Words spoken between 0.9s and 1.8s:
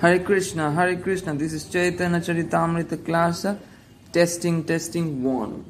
Krishna. This is